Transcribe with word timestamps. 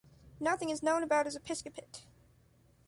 Nothing 0.39 0.71
is 0.71 0.81
known 0.81 1.03
about 1.03 1.27
his 1.27 1.35
episcopate. 1.35 2.07